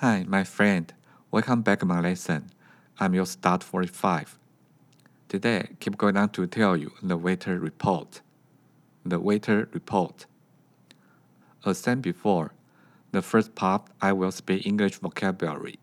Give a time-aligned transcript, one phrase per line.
[0.00, 0.92] Hi, my friend.
[1.30, 2.50] Welcome back to my lesson.
[3.00, 4.38] I'm your start 45.
[5.26, 8.20] Today, keep going on to tell you the waiter report.
[9.06, 10.26] The waiter report.
[11.64, 12.52] As said before,
[13.12, 15.78] the first part I will speak English vocabulary.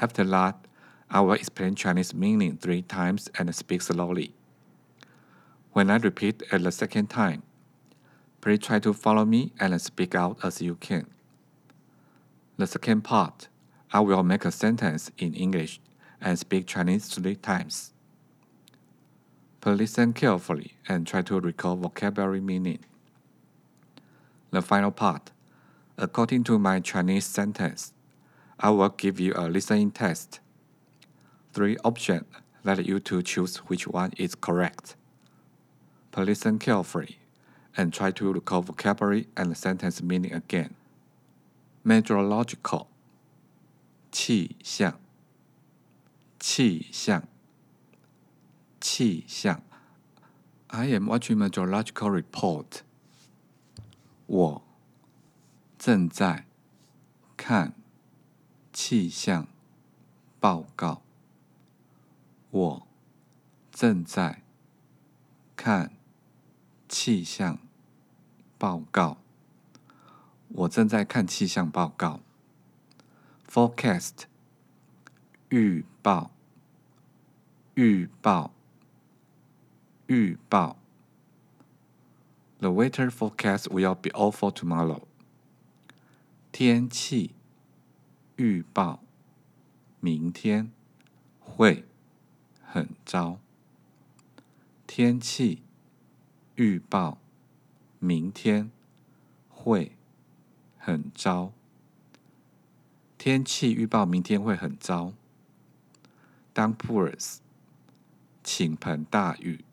[0.00, 0.66] After that,
[1.08, 4.34] I will explain Chinese meaning three times and speak slowly.
[5.70, 7.44] When I repeat at the second time,
[8.40, 11.06] please try to follow me and speak out as you can.
[12.58, 13.46] The second part,
[13.92, 15.80] I will make a sentence in English
[16.20, 17.92] and speak Chinese three times.
[19.60, 22.80] Please listen carefully and try to recall vocabulary meaning.
[24.50, 25.30] The final part,
[25.96, 27.92] according to my Chinese sentence,
[28.58, 30.40] I will give you a listening test.
[31.52, 32.26] Three options
[32.64, 34.96] let you to choose which one is correct.
[36.10, 37.20] Please listen carefully
[37.76, 40.74] and try to recall vocabulary and sentence meaning again.
[41.88, 42.88] Meteorological
[44.12, 45.00] 气象
[46.38, 47.26] 气象
[48.78, 49.62] 气象
[50.66, 52.82] I am watching meteorological report.
[54.26, 54.62] 我
[55.78, 56.44] 正在
[57.38, 57.72] 看
[58.70, 59.48] 气象
[60.38, 61.00] 报告。
[62.50, 62.86] 我
[63.72, 64.42] 正在
[65.56, 65.92] 看
[66.86, 67.58] 气象
[68.58, 69.16] 报告。
[70.48, 72.20] 我正在看气象报告。
[73.48, 74.24] Forecast
[75.48, 76.30] 预报
[77.74, 78.52] 预报
[80.06, 80.76] 预报。
[82.58, 85.02] The weather forecast will be awful tomorrow.
[86.50, 87.34] 天气
[88.36, 89.00] 预报
[90.00, 90.72] 明天
[91.38, 91.84] 会
[92.62, 93.38] 很糟。
[94.86, 95.62] 天气
[96.56, 97.18] 预报
[98.00, 98.70] 明天
[99.48, 99.97] 会
[100.88, 101.52] 很糟。
[103.18, 105.12] 天气预报明天会很糟。
[106.54, 107.40] Downpours
[108.42, 109.66] 倾盆大雨。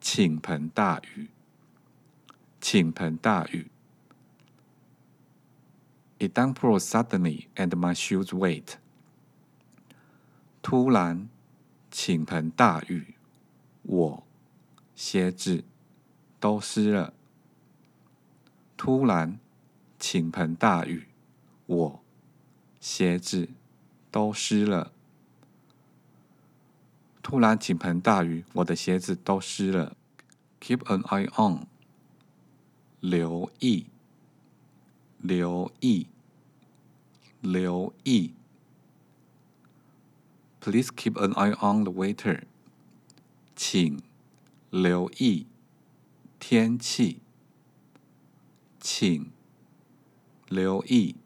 [0.00, 1.30] 倾盆大雨。
[2.60, 3.68] 倾盆大雨。
[6.20, 8.74] It downpours suddenly, and my shoes wet.
[10.62, 11.28] 突然，
[11.90, 13.16] 倾盆大雨，
[13.82, 14.26] 我
[14.94, 15.64] 鞋子
[16.38, 17.12] 都湿了。
[18.76, 19.40] 突然，
[20.08, 21.08] 倾盆大雨，
[21.66, 22.00] 我
[22.78, 23.48] 鞋子
[24.12, 24.92] 都湿了。
[27.20, 29.96] 突然，倾盆大雨，我的鞋子都湿了。
[30.60, 31.66] Keep an eye on，
[33.00, 33.86] 留意。
[35.18, 36.06] 留意，
[37.40, 38.34] 留意。
[40.60, 42.44] Please keep an eye on the waiter。
[43.56, 44.00] 请
[44.70, 45.48] 留意
[46.38, 47.18] 天气。
[48.78, 49.32] 请
[50.48, 51.16] 留意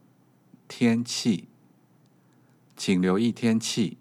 [0.69, 1.49] 天气。
[2.77, 3.99] 请留意天气。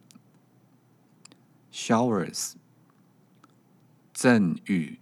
[1.71, 2.53] Showers，
[4.13, 4.99] 阵雨。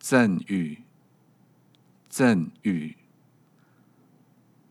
[0.00, 0.82] 阵雨。
[2.08, 2.96] 阵雨。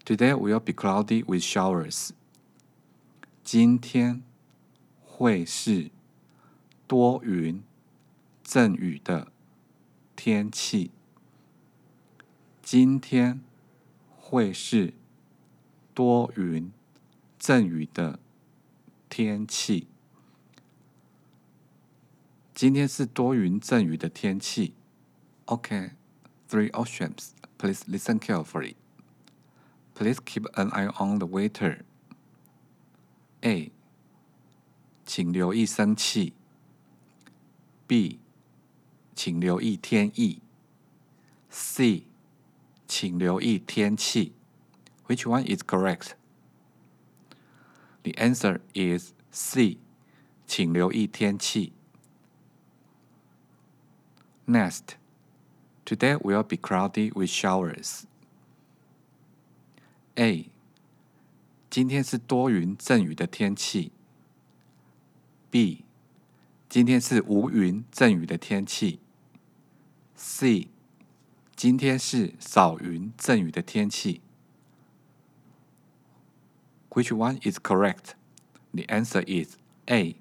[0.03, 2.09] Today will be cloudy with showers.
[3.43, 4.23] 今天
[5.01, 5.91] 会是
[6.87, 7.63] 多云
[8.43, 9.31] 阵雨的
[10.15, 10.91] 天气。
[12.61, 13.41] 今天
[14.29, 14.93] 会是
[15.93, 16.69] 多云
[17.39, 18.19] 阵雨的
[19.07, 19.87] 天气。
[22.53, 24.73] 今天是多云阵雨的天气。
[25.45, 25.91] OK,
[26.49, 27.29] three options.
[27.57, 28.75] Please listen carefully.
[29.95, 31.85] Please keep an eye on the waiter.
[33.43, 33.71] A.
[35.05, 36.33] 请留意生气。
[37.87, 38.19] B.
[39.15, 40.41] 请留意天意。
[41.49, 42.06] C.
[42.96, 44.32] 请留意天气。
[45.06, 46.12] Which one is correct?
[48.02, 49.78] The answer is C.
[50.46, 51.72] 请留意天气。
[54.46, 54.96] Next,
[55.84, 58.02] today will be cloudy with showers.
[60.16, 60.50] A.
[61.70, 63.92] 今天是多云阵雨的天气。
[65.50, 65.84] B.
[66.68, 68.98] 今天是无云阵雨的天气。
[70.16, 70.68] C.
[71.57, 74.21] 今天是少云阵雨的天气。
[76.91, 78.11] Which one is correct?
[78.73, 79.55] The answer is
[79.87, 80.17] A.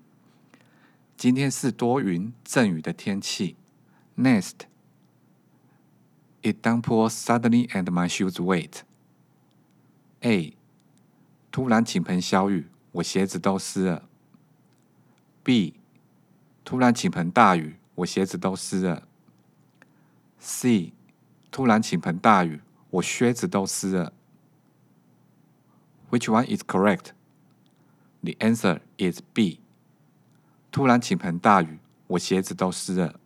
[1.19, 3.57] 今天是多云阵雨的天气。
[4.17, 4.61] Next,
[6.41, 8.81] it downpour suddenly and my shoes wet.
[10.21, 10.57] A.
[11.53, 14.09] 突然倾盆小雨，我鞋子都湿了。
[15.45, 15.75] B.
[16.65, 19.07] 突然倾盆大雨，我鞋子都湿了。
[20.39, 20.95] C.
[21.57, 22.61] 突然倾盆大雨，
[22.91, 24.13] 我靴子都湿了。
[26.11, 27.13] Which one is correct?
[28.21, 29.61] The answer is B.
[30.71, 33.19] 突然倾盆大雨，我鞋子都湿了。